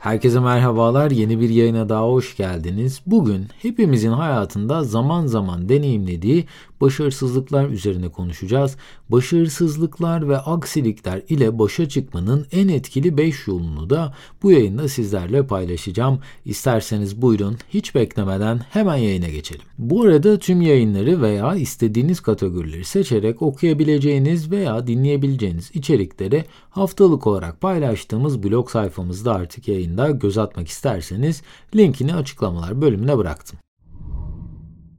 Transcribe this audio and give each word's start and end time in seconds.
Herkese 0.00 0.40
merhabalar. 0.40 1.10
Yeni 1.10 1.40
bir 1.40 1.48
yayına 1.48 1.88
daha 1.88 2.08
hoş 2.08 2.36
geldiniz. 2.36 3.00
Bugün 3.06 3.46
hepimizin 3.62 4.12
hayatında 4.12 4.84
zaman 4.84 5.26
zaman 5.26 5.68
deneyimlediği 5.68 6.46
başarısızlıklar 6.80 7.68
üzerine 7.68 8.08
konuşacağız. 8.08 8.76
Başarısızlıklar 9.08 10.28
ve 10.28 10.38
aksilikler 10.38 11.22
ile 11.28 11.58
başa 11.58 11.88
çıkmanın 11.88 12.46
en 12.52 12.68
etkili 12.68 13.16
5 13.16 13.46
yolunu 13.46 13.90
da 13.90 14.14
bu 14.42 14.52
yayında 14.52 14.88
sizlerle 14.88 15.46
paylaşacağım. 15.46 16.20
İsterseniz 16.44 17.22
buyurun 17.22 17.56
hiç 17.68 17.94
beklemeden 17.94 18.60
hemen 18.70 18.96
yayına 18.96 19.28
geçelim. 19.28 19.64
Bu 19.78 20.02
arada 20.02 20.38
tüm 20.38 20.60
yayınları 20.60 21.22
veya 21.22 21.54
istediğiniz 21.54 22.20
kategorileri 22.20 22.84
seçerek 22.84 23.42
okuyabileceğiniz 23.42 24.50
veya 24.50 24.86
dinleyebileceğiniz 24.86 25.70
içerikleri 25.74 26.44
haftalık 26.70 27.26
olarak 27.26 27.60
paylaştığımız 27.60 28.42
blog 28.42 28.70
sayfamızda 28.70 29.34
artık 29.34 29.68
yayında 29.90 30.10
göz 30.10 30.38
atmak 30.38 30.68
isterseniz 30.68 31.42
linkini 31.74 32.14
açıklamalar 32.14 32.80
bölümüne 32.80 33.18
bıraktım. 33.18 33.58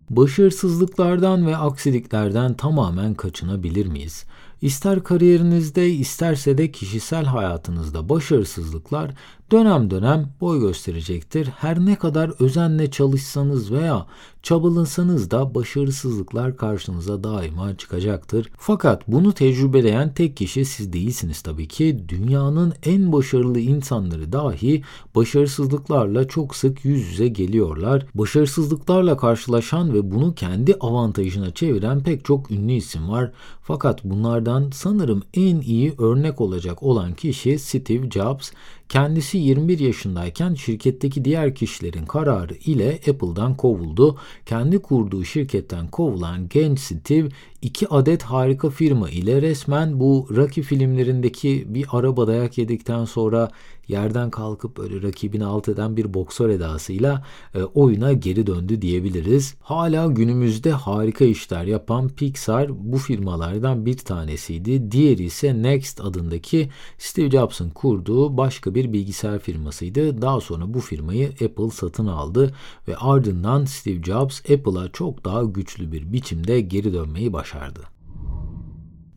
Başarısızlıklardan 0.10 1.48
ve 1.48 1.58
aksiliklerden 1.58 2.54
tamamen 2.54 3.14
kaçınabilir 3.14 3.86
miyiz? 3.86 4.26
İster 4.62 5.04
kariyerinizde 5.04 5.90
isterse 5.90 6.58
de 6.58 6.72
kişisel 6.72 7.26
hayatınızda 7.26 8.10
başarısızlıklar 8.10 9.12
dönem 9.52 9.92
dönem 9.92 10.30
boy 10.42 10.60
gösterecektir. 10.60 11.48
Her 11.48 11.86
ne 11.86 11.96
kadar 11.96 12.32
özenle 12.40 12.92
çalışsanız 12.92 13.72
veya 13.72 14.06
çabalansanız 14.44 15.32
da 15.32 15.56
başarısızlıklar 15.56 16.58
karşınıza 16.58 17.24
daima 17.24 17.78
çıkacaktır. 17.78 18.50
Fakat 18.58 19.08
bunu 19.08 19.34
tecrübeleyen 19.34 20.14
tek 20.14 20.38
kişi 20.38 20.66
siz 20.66 20.94
değilsiniz 20.94 21.42
tabii 21.42 21.68
ki. 21.68 22.00
Dünyanın 22.10 22.74
en 22.84 23.12
başarılı 23.12 23.60
insanları 23.60 24.32
dahi 24.32 24.84
başarısızlıklarla 25.16 26.28
çok 26.28 26.56
sık 26.56 26.86
yüz 26.86 27.08
yüze 27.08 27.28
geliyorlar. 27.28 28.06
Başarısızlıklarla 28.16 29.18
karşılaşan 29.18 29.94
ve 29.94 30.12
bunu 30.12 30.36
kendi 30.36 30.76
avantajına 30.76 31.54
çeviren 31.54 32.04
pek 32.04 32.26
çok 32.26 32.52
ünlü 32.52 32.74
isim 32.74 33.10
var. 33.10 33.32
Fakat 33.62 34.04
bunlardan 34.04 34.70
sanırım 34.74 35.24
en 35.34 35.62
iyi 35.62 35.94
örnek 35.98 36.42
olacak 36.42 36.84
olan 36.84 37.14
kişi 37.14 37.60
Steve 37.60 38.10
Jobs. 38.10 38.52
Kendisi 38.92 39.38
21 39.38 39.80
yaşındayken 39.80 40.54
şirketteki 40.54 41.26
diğer 41.26 41.56
kişilerin 41.56 42.06
kararı 42.06 42.54
ile 42.54 43.00
Apple'dan 43.10 43.56
kovuldu. 43.56 44.18
Kendi 44.46 44.80
kurduğu 44.80 45.26
şirketten 45.26 45.88
kovulan 45.88 46.50
genç 46.50 46.80
Steve 46.80 47.30
iki 47.62 47.88
adet 47.88 48.24
harika 48.24 48.70
firma 48.70 49.10
ile 49.10 49.42
resmen 49.42 50.00
bu 50.00 50.28
Rocky 50.36 50.66
filmlerindeki 50.68 51.66
bir 51.68 51.86
araba 51.92 52.28
dayak 52.28 52.58
yedikten 52.58 53.06
sonra 53.06 53.52
yerden 53.92 54.30
kalkıp 54.30 54.78
böyle 54.78 55.02
rakibini 55.02 55.46
alt 55.46 55.70
eden 55.70 55.98
bir 55.98 56.14
boksör 56.14 56.50
edasıyla 56.50 57.26
e, 57.56 57.64
oyuna 57.64 58.14
geri 58.14 58.48
döndü 58.48 58.82
diyebiliriz. 58.82 59.56
Hala 59.62 60.08
günümüzde 60.08 60.72
harika 60.72 61.26
işler 61.26 61.64
yapan 61.64 62.10
Pixar 62.10 62.94
bu 62.94 62.98
firmalardan 62.98 63.86
bir 63.86 63.98
tanesiydi. 63.98 64.92
Diğeri 64.92 65.24
ise 65.24 65.64
Next 65.64 66.02
adındaki 66.02 66.70
Steve 66.98 67.32
Jobs'ın 67.32 67.70
kurduğu 67.70 68.38
başka 68.38 68.76
bir 68.76 68.94
bilgisayar 68.94 69.40
firmasıydı. 69.40 70.22
Daha 70.22 70.42
sonra 70.42 70.74
bu 70.74 70.80
firmayı 70.80 71.30
Apple 71.30 71.70
satın 71.70 72.08
aldı 72.08 72.54
ve 72.88 72.96
ardından 72.98 73.66
Steve 73.66 74.04
Jobs 74.04 74.40
Apple'a 74.40 74.92
çok 74.94 75.26
daha 75.26 75.44
güçlü 75.44 75.92
bir 75.92 76.14
biçimde 76.14 76.62
geri 76.62 76.94
dönmeyi 76.94 77.34
başardı. 77.34 78.01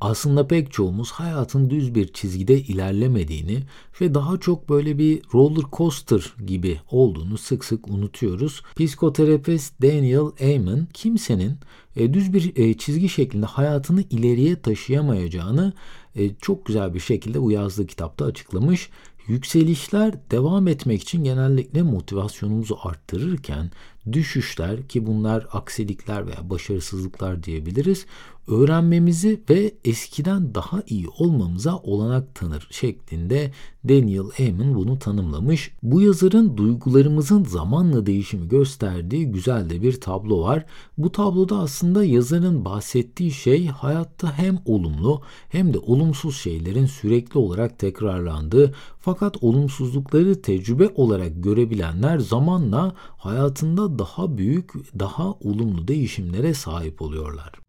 Aslında 0.01 0.49
pek 0.49 0.73
çoğumuz 0.73 1.11
hayatın 1.11 1.71
düz 1.71 1.95
bir 1.95 2.13
çizgide 2.13 2.61
ilerlemediğini 2.61 3.63
ve 4.01 4.15
daha 4.15 4.39
çok 4.39 4.69
böyle 4.69 4.99
bir 4.99 5.23
roller 5.35 5.65
coaster 5.73 6.35
gibi 6.47 6.81
olduğunu 6.91 7.39
sık 7.39 7.65
sık 7.65 7.89
unutuyoruz. 7.89 8.63
Psikoterapist 8.77 9.83
Daniel 9.83 10.55
Amen 10.55 10.87
kimsenin 10.95 11.59
e, 11.97 12.15
düz 12.15 12.33
bir 12.33 12.57
e, 12.57 12.75
çizgi 12.75 13.09
şeklinde 13.09 13.47
hayatını 13.47 14.03
ileriye 14.11 14.61
taşıyamayacağını 14.61 15.73
e, 16.17 16.35
çok 16.35 16.67
güzel 16.67 16.95
bir 16.95 17.01
şekilde 17.01 17.43
bu 17.43 17.51
yazdığı 17.51 17.87
kitapta 17.87 18.25
açıklamış. 18.25 18.91
Yükselişler 19.27 20.15
devam 20.31 20.69
etmek 20.69 21.03
için 21.03 21.25
genellikle 21.25 21.83
motivasyonumuzu 21.83 22.79
arttırırken 22.83 23.71
düşüşler 24.13 24.89
ki 24.89 25.07
bunlar 25.07 25.47
aksilikler 25.53 26.27
veya 26.27 26.51
başarısızlıklar 26.51 27.43
diyebiliriz 27.43 28.07
öğrenmemizi 28.47 29.43
ve 29.51 29.75
eskiden 29.85 30.55
daha 30.55 30.83
iyi 30.87 31.09
olmamıza 31.19 31.77
olanak 31.77 32.35
tanır 32.35 32.69
şeklinde 32.71 33.53
Daniel 33.89 34.25
Amen 34.39 34.75
bunu 34.75 34.99
tanımlamış. 34.99 35.71
Bu 35.83 36.03
yazarın 36.03 36.57
duygularımızın 36.57 37.45
zamanla 37.45 38.07
değişimi 38.07 38.49
gösterdiği 38.49 39.27
güzel 39.27 39.71
de 39.71 39.83
bir 39.83 40.01
tablo 40.01 40.43
var. 40.43 40.65
Bu 40.99 41.13
tabloda 41.13 41.59
aslında 41.59 42.05
yazarın 42.05 42.65
bahsettiği 42.65 43.31
şey 43.31 43.67
hayatta 43.67 44.39
hem 44.39 44.59
olumlu 44.65 45.23
hem 45.49 45.75
de 45.75 45.79
olumsuz 45.79 46.37
şeylerin 46.37 46.87
sürekli 46.87 47.39
olarak 47.39 47.79
tekrarlandığı 47.79 48.75
fakat 49.01 49.43
olumsuzlukları 49.43 50.43
tecrübe 50.43 50.89
olarak 50.95 51.45
görebilenler 51.45 52.19
zamanla 52.19 52.95
hayatında 53.17 53.99
daha 53.99 54.39
büyük, 54.39 54.73
daha 54.99 55.33
olumlu 55.33 55.89
değişimlere 55.89 56.55
sahip 56.55 57.03
oluyorlar. 57.03 57.64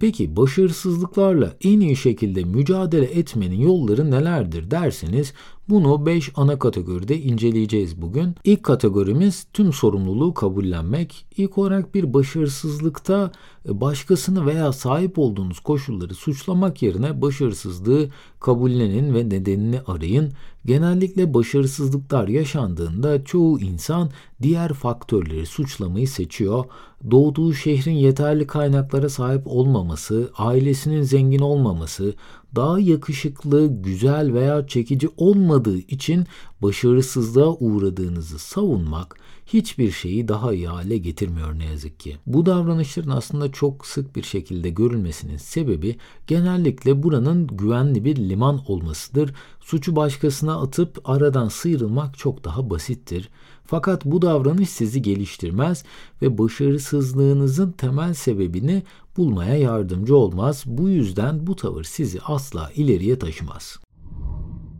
Peki 0.00 0.36
başarısızlıklarla 0.36 1.56
en 1.64 1.80
iyi 1.80 1.96
şekilde 1.96 2.44
mücadele 2.44 3.04
etmenin 3.04 3.60
yolları 3.60 4.10
nelerdir 4.10 4.70
derseniz 4.70 5.32
bunu 5.68 6.06
5 6.06 6.32
ana 6.36 6.58
kategoride 6.58 7.20
inceleyeceğiz 7.20 8.02
bugün. 8.02 8.34
İlk 8.44 8.62
kategorimiz 8.62 9.46
tüm 9.52 9.72
sorumluluğu 9.72 10.34
kabullenmek. 10.34 11.26
İlk 11.36 11.58
olarak 11.58 11.94
bir 11.94 12.14
başarısızlıkta 12.14 13.32
e, 13.68 13.80
başkasını 13.80 14.46
veya 14.46 14.72
sahip 14.72 15.18
olduğunuz 15.18 15.60
koşulları 15.60 16.14
suçlamak 16.14 16.82
yerine 16.82 17.22
başarısızlığı 17.22 18.08
kabullenin 18.40 19.14
ve 19.14 19.24
nedenini 19.24 19.80
arayın. 19.80 20.32
Genellikle 20.66 21.34
başarısızlıklar 21.34 22.28
yaşandığında 22.28 23.24
çoğu 23.24 23.60
insan 23.60 24.10
diğer 24.42 24.72
faktörleri 24.72 25.46
suçlamayı 25.46 26.08
seçiyor. 26.08 26.64
Doğduğu 27.10 27.54
şehrin 27.54 27.92
yeterli 27.92 28.46
kaynaklara 28.46 29.08
sahip 29.08 29.46
olmaması, 29.46 30.30
ailesinin 30.38 31.02
zengin 31.02 31.38
olmaması, 31.38 32.14
daha 32.54 32.78
yakışıklı, 32.80 33.66
güzel 33.66 34.34
veya 34.34 34.66
çekici 34.66 35.08
olmadığı 35.16 35.78
için 35.78 36.26
başarısızlığa 36.62 37.54
uğradığınızı 37.54 38.38
savunmak 38.38 39.16
hiçbir 39.46 39.90
şeyi 39.90 40.28
daha 40.28 40.52
iyi 40.52 40.68
hale 40.68 40.98
getirmiyor 40.98 41.58
ne 41.58 41.64
yazık 41.64 42.00
ki. 42.00 42.16
Bu 42.26 42.46
davranışların 42.46 43.10
aslında 43.10 43.52
çok 43.52 43.86
sık 43.86 44.16
bir 44.16 44.22
şekilde 44.22 44.70
görülmesinin 44.70 45.36
sebebi 45.36 45.96
genellikle 46.26 47.02
buranın 47.02 47.46
güvenli 47.46 48.04
bir 48.04 48.16
liman 48.16 48.62
olmasıdır. 48.66 49.34
Suçu 49.60 49.96
başkasına 49.96 50.60
atıp 50.60 51.00
aradan 51.04 51.48
sıyrılmak 51.48 52.18
çok 52.18 52.44
daha 52.44 52.70
basittir. 52.70 53.28
Fakat 53.64 54.04
bu 54.04 54.22
davranış 54.22 54.70
sizi 54.70 55.02
geliştirmez 55.02 55.84
ve 56.22 56.38
başarısızlığınızın 56.38 57.72
temel 57.72 58.14
sebebini 58.14 58.82
bulmaya 59.16 59.56
yardımcı 59.56 60.16
olmaz. 60.16 60.62
Bu 60.66 60.88
yüzden 60.88 61.46
bu 61.46 61.56
tavır 61.56 61.84
sizi 61.84 62.20
asla 62.20 62.70
ileriye 62.74 63.18
taşımaz. 63.18 63.85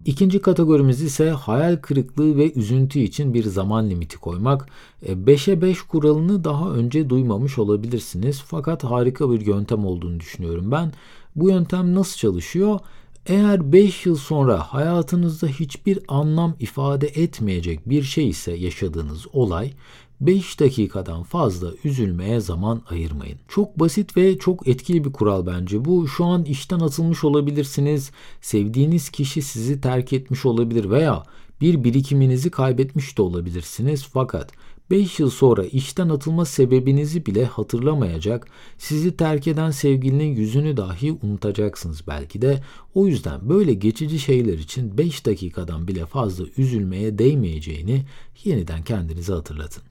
İkinci 0.06 0.40
kategorimiz 0.40 1.02
ise 1.02 1.30
hayal 1.30 1.76
kırıklığı 1.76 2.36
ve 2.36 2.52
üzüntü 2.52 2.98
için 2.98 3.34
bir 3.34 3.44
zaman 3.44 3.90
limiti 3.90 4.18
koymak. 4.18 4.68
5'e 5.06 5.62
5 5.62 5.82
kuralını 5.82 6.44
daha 6.44 6.70
önce 6.70 7.10
duymamış 7.10 7.58
olabilirsiniz 7.58 8.42
fakat 8.46 8.84
harika 8.84 9.30
bir 9.30 9.46
yöntem 9.46 9.86
olduğunu 9.86 10.20
düşünüyorum 10.20 10.70
ben. 10.70 10.92
Bu 11.36 11.50
yöntem 11.50 11.94
nasıl 11.94 12.16
çalışıyor? 12.16 12.80
Eğer 13.26 13.72
5 13.72 14.06
yıl 14.06 14.16
sonra 14.16 14.58
hayatınızda 14.58 15.46
hiçbir 15.46 15.98
anlam 16.08 16.54
ifade 16.60 17.06
etmeyecek 17.06 17.88
bir 17.88 18.02
şey 18.02 18.28
ise 18.28 18.52
yaşadığınız 18.52 19.26
olay 19.32 19.72
5 20.20 20.60
dakikadan 20.60 21.22
fazla 21.22 21.72
üzülmeye 21.84 22.40
zaman 22.40 22.82
ayırmayın. 22.90 23.38
Çok 23.48 23.80
basit 23.80 24.16
ve 24.16 24.38
çok 24.38 24.68
etkili 24.68 25.04
bir 25.04 25.12
kural 25.12 25.46
bence 25.46 25.84
bu. 25.84 26.08
Şu 26.08 26.24
an 26.24 26.44
işten 26.44 26.80
atılmış 26.80 27.24
olabilirsiniz. 27.24 28.10
Sevdiğiniz 28.40 29.10
kişi 29.10 29.42
sizi 29.42 29.80
terk 29.80 30.12
etmiş 30.12 30.46
olabilir 30.46 30.90
veya 30.90 31.22
bir 31.60 31.84
birikiminizi 31.84 32.50
kaybetmiş 32.50 33.18
de 33.18 33.22
olabilirsiniz. 33.22 34.06
Fakat 34.12 34.52
5 34.90 35.20
yıl 35.20 35.30
sonra 35.30 35.64
işten 35.64 36.08
atılma 36.08 36.44
sebebinizi 36.44 37.26
bile 37.26 37.44
hatırlamayacak, 37.44 38.46
sizi 38.78 39.16
terk 39.16 39.46
eden 39.46 39.70
sevgilinin 39.70 40.36
yüzünü 40.36 40.76
dahi 40.76 41.12
unutacaksınız 41.22 42.06
belki 42.08 42.42
de. 42.42 42.62
O 42.94 43.06
yüzden 43.06 43.48
böyle 43.48 43.74
geçici 43.74 44.18
şeyler 44.18 44.58
için 44.58 44.98
5 44.98 45.26
dakikadan 45.26 45.88
bile 45.88 46.06
fazla 46.06 46.44
üzülmeye 46.56 47.18
değmeyeceğini 47.18 48.04
yeniden 48.44 48.82
kendinize 48.82 49.32
hatırlatın. 49.32 49.82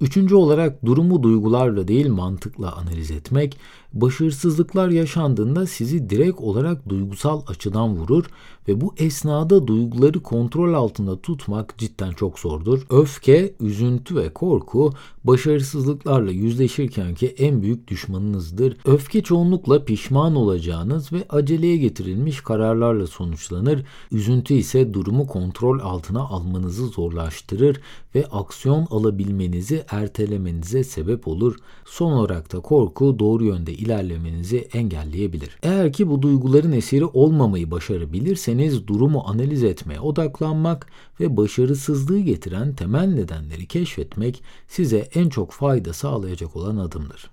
Üçüncü 0.00 0.34
olarak 0.34 0.84
durumu 0.84 1.22
duygularla 1.22 1.88
değil 1.88 2.08
mantıkla 2.08 2.72
analiz 2.72 3.10
etmek. 3.10 3.58
Başarısızlıklar 3.92 4.88
yaşandığında 4.88 5.66
sizi 5.66 6.10
direkt 6.10 6.40
olarak 6.40 6.88
duygusal 6.88 7.42
açıdan 7.46 7.96
vurur 7.96 8.24
ve 8.68 8.80
bu 8.80 8.94
esnada 8.96 9.66
duyguları 9.66 10.22
kontrol 10.22 10.74
altında 10.74 11.20
tutmak 11.20 11.78
cidden 11.78 12.12
çok 12.12 12.38
zordur. 12.38 12.86
Öfke, 12.90 13.54
üzüntü 13.60 14.16
ve 14.16 14.32
korku 14.32 14.92
başarısızlıklarla 15.24 16.30
yüzleşirkenki 16.30 17.26
en 17.26 17.62
büyük 17.62 17.88
düşmanınızdır. 17.88 18.76
Öfke 18.84 19.22
çoğunlukla 19.22 19.84
pişman 19.84 20.34
olacağınız 20.34 21.12
ve 21.12 21.24
aceleye 21.28 21.76
getirilmiş 21.76 22.40
kararlarla 22.40 23.06
sonuçlanır. 23.06 23.84
Üzüntü 24.12 24.54
ise 24.54 24.94
durumu 24.94 25.26
kontrol 25.26 25.80
altına 25.80 26.20
almanızı 26.20 26.86
zorlaştırır 26.86 27.80
ve 28.14 28.26
aksiyon 28.26 28.86
alabilmenizi 28.90 29.84
ertelemenize 29.90 30.84
sebep 30.84 31.28
olur. 31.28 31.56
Son 31.84 32.12
olarak 32.12 32.52
da 32.52 32.60
korku 32.60 33.18
doğru 33.18 33.44
yönde 33.44 33.72
ilerlemenizi 33.72 34.58
engelleyebilir. 34.72 35.58
Eğer 35.62 35.92
ki 35.92 36.10
bu 36.10 36.22
duyguların 36.22 36.72
esiri 36.72 37.04
olmamayı 37.04 37.70
başarabilirseniz 37.70 38.86
durumu 38.86 39.22
analiz 39.26 39.64
etmeye 39.64 40.00
odaklanmak 40.00 40.86
ve 41.20 41.36
başarısızlığı 41.36 42.18
getiren 42.18 42.74
temel 42.74 43.14
nedenleri 43.14 43.66
keşfetmek 43.66 44.42
size 44.68 45.08
en 45.14 45.28
çok 45.28 45.52
fayda 45.52 45.92
sağlayacak 45.92 46.56
olan 46.56 46.76
adımdır. 46.76 47.30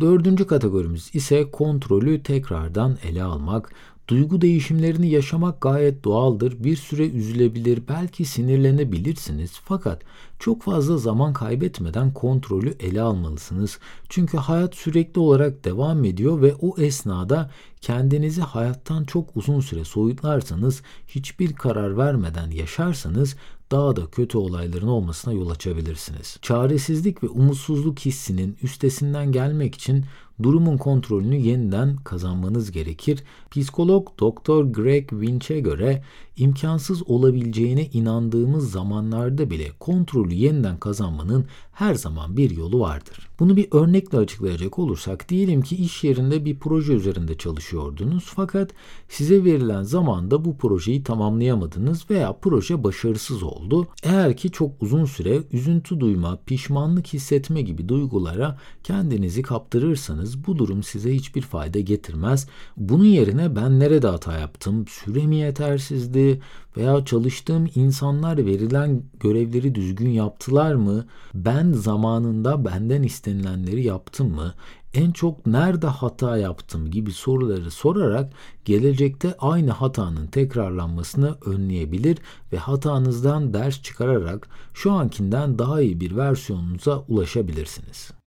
Dördüncü 0.00 0.46
kategorimiz 0.46 1.10
ise 1.14 1.50
kontrolü 1.50 2.22
tekrardan 2.22 2.98
ele 3.08 3.22
almak. 3.22 3.72
Duygu 4.08 4.40
değişimlerini 4.40 5.10
yaşamak 5.10 5.60
gayet 5.60 6.04
doğaldır. 6.04 6.64
Bir 6.64 6.76
süre 6.76 7.08
üzülebilir, 7.08 7.82
belki 7.88 8.24
sinirlenebilirsiniz. 8.24 9.52
Fakat 9.64 10.02
çok 10.38 10.62
fazla 10.62 10.98
zaman 10.98 11.32
kaybetmeden 11.32 12.12
kontrolü 12.12 12.74
ele 12.80 13.02
almalısınız. 13.02 13.78
Çünkü 14.08 14.36
hayat 14.36 14.74
sürekli 14.74 15.20
olarak 15.20 15.64
devam 15.64 16.04
ediyor 16.04 16.42
ve 16.42 16.54
o 16.60 16.80
esnada 16.80 17.50
kendinizi 17.80 18.40
hayattan 18.40 19.04
çok 19.04 19.36
uzun 19.36 19.60
süre 19.60 19.84
soyutlarsanız, 19.84 20.82
hiçbir 21.08 21.52
karar 21.52 21.96
vermeden 21.96 22.50
yaşarsanız 22.50 23.36
daha 23.70 23.96
da 23.96 24.06
kötü 24.06 24.38
olayların 24.38 24.88
olmasına 24.88 25.32
yol 25.32 25.50
açabilirsiniz. 25.50 26.38
Çaresizlik 26.42 27.22
ve 27.22 27.28
umutsuzluk 27.28 27.98
hissinin 27.98 28.56
üstesinden 28.62 29.32
gelmek 29.32 29.74
için 29.74 30.04
durumun 30.42 30.76
kontrolünü 30.76 31.36
yeniden 31.36 31.96
kazanmanız 31.96 32.70
gerekir. 32.72 33.24
Psikolog 33.50 34.08
Dr. 34.20 34.62
Greg 34.62 35.08
Winch'e 35.10 35.60
göre 35.60 36.02
imkansız 36.36 37.10
olabileceğine 37.10 37.86
inandığımız 37.86 38.70
zamanlarda 38.70 39.50
bile 39.50 39.66
kontrolü 39.78 40.34
yeniden 40.34 40.76
kazanmanın 40.76 41.46
her 41.72 41.94
zaman 41.94 42.36
bir 42.36 42.50
yolu 42.50 42.80
vardır. 42.80 43.28
Bunu 43.38 43.56
bir 43.56 43.68
örnekle 43.72 44.18
açıklayacak 44.18 44.78
olursak 44.78 45.28
diyelim 45.28 45.62
ki 45.62 45.76
iş 45.76 46.04
yerinde 46.04 46.44
bir 46.44 46.58
proje 46.58 46.92
üzerinde 46.92 47.38
çalışıyordunuz 47.38 48.24
fakat 48.26 48.70
size 49.08 49.44
verilen 49.44 49.82
zamanda 49.82 50.44
bu 50.44 50.56
projeyi 50.56 51.02
tamamlayamadınız 51.02 52.10
veya 52.10 52.32
proje 52.32 52.84
başarısız 52.84 53.42
oldu. 53.42 53.88
Eğer 54.02 54.36
ki 54.36 54.50
çok 54.50 54.82
uzun 54.82 55.04
süre 55.04 55.42
üzüntü 55.52 56.00
duyma, 56.00 56.38
pişmanlık 56.46 57.06
hissetme 57.06 57.62
gibi 57.62 57.88
duygulara 57.88 58.58
kendinizi 58.84 59.42
kaptırırsanız 59.42 60.29
bu 60.46 60.58
durum 60.58 60.82
size 60.82 61.14
hiçbir 61.14 61.42
fayda 61.42 61.80
getirmez. 61.80 62.48
Bunun 62.76 63.04
yerine 63.04 63.56
ben 63.56 63.80
nerede 63.80 64.06
hata 64.06 64.38
yaptım, 64.38 64.84
süre 64.88 65.26
mi 65.26 65.36
yetersizdi 65.36 66.40
veya 66.76 67.04
çalıştığım 67.04 67.70
insanlar 67.74 68.46
verilen 68.46 69.02
görevleri 69.20 69.74
düzgün 69.74 70.08
yaptılar 70.08 70.74
mı? 70.74 71.06
Ben 71.34 71.72
zamanında 71.72 72.64
benden 72.64 73.02
istenilenleri 73.02 73.84
yaptım 73.84 74.34
mı? 74.34 74.54
En 74.94 75.12
çok 75.12 75.46
nerede 75.46 75.86
hata 75.86 76.36
yaptım 76.36 76.90
gibi 76.90 77.12
soruları 77.12 77.70
sorarak 77.70 78.32
gelecekte 78.64 79.34
aynı 79.38 79.70
hatanın 79.70 80.26
tekrarlanmasını 80.26 81.36
önleyebilir 81.46 82.18
ve 82.52 82.56
hatanızdan 82.56 83.54
ders 83.54 83.82
çıkararak 83.82 84.48
şu 84.74 84.92
ankinden 84.92 85.58
daha 85.58 85.80
iyi 85.80 86.00
bir 86.00 86.16
versiyonunuza 86.16 86.98
ulaşabilirsiniz. 87.08 88.19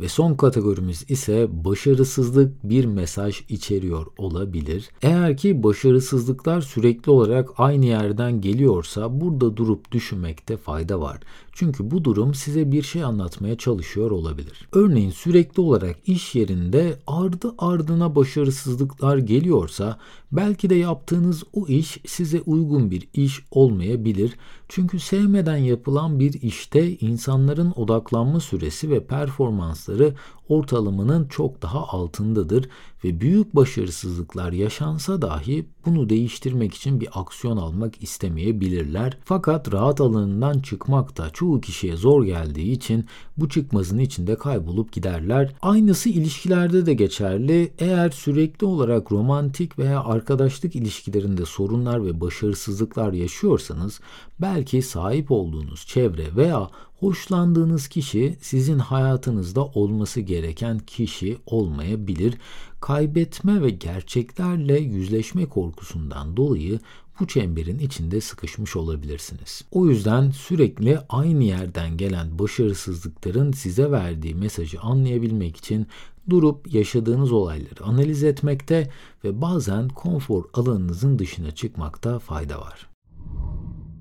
Ve 0.00 0.08
son 0.08 0.34
kategorimiz 0.34 1.04
ise 1.08 1.48
başarısızlık 1.64 2.64
bir 2.64 2.84
mesaj 2.84 3.40
içeriyor 3.48 4.06
olabilir. 4.18 4.88
Eğer 5.02 5.36
ki 5.36 5.62
başarısızlıklar 5.62 6.60
sürekli 6.60 7.10
olarak 7.10 7.48
aynı 7.58 7.86
yerden 7.86 8.40
geliyorsa 8.40 9.20
burada 9.20 9.56
durup 9.56 9.92
düşünmekte 9.92 10.56
fayda 10.56 11.00
var. 11.00 11.18
Çünkü 11.58 11.90
bu 11.90 12.04
durum 12.04 12.34
size 12.34 12.72
bir 12.72 12.82
şey 12.82 13.04
anlatmaya 13.04 13.56
çalışıyor 13.58 14.10
olabilir. 14.10 14.68
Örneğin 14.72 15.10
sürekli 15.10 15.60
olarak 15.60 15.96
iş 16.08 16.34
yerinde 16.34 16.98
ardı 17.06 17.54
ardına 17.58 18.16
başarısızlıklar 18.16 19.18
geliyorsa 19.18 19.98
belki 20.32 20.70
de 20.70 20.74
yaptığınız 20.74 21.44
o 21.52 21.66
iş 21.66 21.98
size 22.06 22.40
uygun 22.40 22.90
bir 22.90 23.08
iş 23.14 23.42
olmayabilir. 23.50 24.36
Çünkü 24.68 25.00
sevmeden 25.00 25.56
yapılan 25.56 26.20
bir 26.20 26.42
işte 26.42 26.98
insanların 26.98 27.72
odaklanma 27.76 28.40
süresi 28.40 28.90
ve 28.90 29.06
performansları 29.06 30.14
ortalamanın 30.48 31.28
çok 31.28 31.62
daha 31.62 31.86
altındadır 31.88 32.68
ve 33.04 33.20
büyük 33.20 33.56
başarısızlıklar 33.56 34.52
yaşansa 34.52 35.22
dahi 35.22 35.66
bunu 35.88 36.08
değiştirmek 36.08 36.74
için 36.74 37.00
bir 37.00 37.08
aksiyon 37.14 37.56
almak 37.56 38.02
istemeyebilirler. 38.02 39.18
Fakat 39.24 39.72
rahat 39.72 40.00
alanından 40.00 40.58
çıkmak 40.58 41.16
da 41.16 41.30
çoğu 41.30 41.60
kişiye 41.60 41.96
zor 41.96 42.24
geldiği 42.24 42.72
için 42.72 43.04
bu 43.36 43.48
çıkmazın 43.48 43.98
içinde 43.98 44.36
kaybolup 44.36 44.92
giderler. 44.92 45.52
Aynısı 45.62 46.08
ilişkilerde 46.08 46.86
de 46.86 46.94
geçerli. 46.94 47.72
Eğer 47.78 48.10
sürekli 48.10 48.66
olarak 48.66 49.12
romantik 49.12 49.78
veya 49.78 50.04
arkadaşlık 50.04 50.76
ilişkilerinde 50.76 51.44
sorunlar 51.44 52.04
ve 52.04 52.20
başarısızlıklar 52.20 53.12
yaşıyorsanız 53.12 54.00
belki 54.40 54.82
sahip 54.82 55.30
olduğunuz 55.30 55.86
çevre 55.86 56.36
veya 56.36 56.70
hoşlandığınız 57.00 57.88
kişi 57.88 58.36
sizin 58.40 58.78
hayatınızda 58.78 59.64
olması 59.64 60.20
gereken 60.20 60.78
kişi 60.78 61.38
olmayabilir. 61.46 62.34
Kaybetme 62.80 63.62
ve 63.62 63.70
gerçeklerle 63.70 64.78
yüzleşme 64.78 65.46
korkusundan 65.46 66.36
dolayı 66.36 66.80
bu 67.20 67.26
çemberin 67.26 67.78
içinde 67.78 68.20
sıkışmış 68.20 68.76
olabilirsiniz. 68.76 69.64
O 69.70 69.86
yüzden 69.86 70.30
sürekli 70.30 70.98
aynı 71.08 71.44
yerden 71.44 71.96
gelen 71.96 72.38
başarısızlıkların 72.38 73.52
size 73.52 73.90
verdiği 73.90 74.34
mesajı 74.34 74.80
anlayabilmek 74.80 75.56
için 75.56 75.86
durup 76.30 76.74
yaşadığınız 76.74 77.32
olayları 77.32 77.84
analiz 77.84 78.24
etmekte 78.24 78.90
ve 79.24 79.40
bazen 79.40 79.88
konfor 79.88 80.44
alanınızın 80.54 81.18
dışına 81.18 81.50
çıkmakta 81.50 82.18
fayda 82.18 82.60
var. 82.60 82.97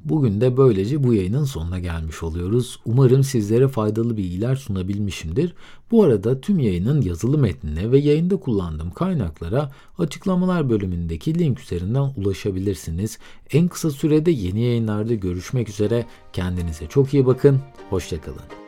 Bugün 0.09 0.41
de 0.41 0.57
böylece 0.57 1.03
bu 1.03 1.13
yayının 1.13 1.43
sonuna 1.43 1.79
gelmiş 1.79 2.23
oluyoruz. 2.23 2.79
Umarım 2.85 3.23
sizlere 3.23 3.67
faydalı 3.67 4.17
bilgiler 4.17 4.55
sunabilmişimdir. 4.55 5.53
Bu 5.91 6.03
arada 6.03 6.41
tüm 6.41 6.59
yayının 6.59 7.01
yazılı 7.01 7.37
metnine 7.37 7.91
ve 7.91 7.99
yayında 7.99 8.37
kullandığım 8.37 8.91
kaynaklara 8.91 9.71
açıklamalar 9.97 10.69
bölümündeki 10.69 11.39
link 11.39 11.59
üzerinden 11.59 12.11
ulaşabilirsiniz. 12.17 13.17
En 13.51 13.67
kısa 13.67 13.91
sürede 13.91 14.31
yeni 14.31 14.61
yayınlarda 14.61 15.13
görüşmek 15.13 15.69
üzere. 15.69 16.05
Kendinize 16.33 16.87
çok 16.87 17.13
iyi 17.13 17.25
bakın. 17.25 17.59
Hoşçakalın. 17.89 18.66